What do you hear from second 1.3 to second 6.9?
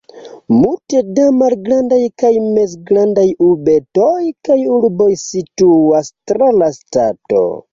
malgrandaj kaj mezgrandaj urbetoj kaj urboj situas tra la